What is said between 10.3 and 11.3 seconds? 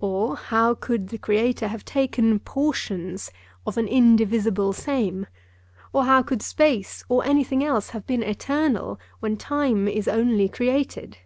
created?